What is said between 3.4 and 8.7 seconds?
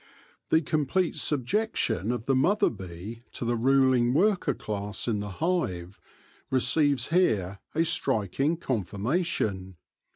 the ruling worker class in the hive receives here a striking